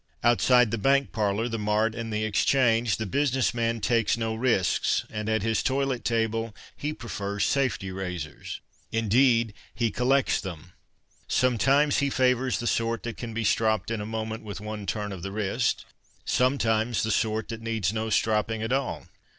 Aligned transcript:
Outside 0.23 0.71
the 0.71 0.79
bank 0.79 1.11
parlour 1.11 1.47
the 1.47 1.59
mart 1.59 1.93
and 1.93 2.11
the 2.11 2.25
ex 2.25 2.43
change 2.43 2.97
the 2.97 3.05
business 3.05 3.53
man 3.53 3.79
takes 3.79 4.17
no 4.17 4.33
risks, 4.33 5.05
and 5.11 5.29
at 5.29 5.43
his 5.43 5.61
toilet 5.61 6.03
table 6.03 6.55
he 6.75 6.91
prefers 6.91 7.45
safety 7.45 7.91
razors. 7.91 8.61
Indeed, 8.91 9.53
he 9.75 9.91
collects 9.91 10.41
them. 10.41 10.71
Sometimes 11.27 11.99
he 11.99 12.09
favours 12.09 12.57
the 12.57 12.65
sort 12.65 13.03
that 13.03 13.17
can 13.17 13.35
be 13.35 13.43
stropped 13.43 13.91
in 13.91 14.01
a 14.01 14.05
moment 14.07 14.41
with 14.41 14.59
one 14.59 14.87
turn 14.87 15.11
of 15.11 15.21
the 15.21 15.31
wrist; 15.31 15.85
sometimes 16.25 17.03
the 17.03 17.11
sort 17.11 17.49
that 17.49 17.61
needs 17.61 17.93
no 17.93 18.09
stropping 18.09 18.63
at 18.63 18.73
all. 18.73 19.05